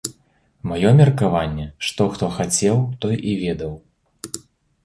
[0.69, 3.71] Маё меркаванне, што хто хацеў, той і ведаў.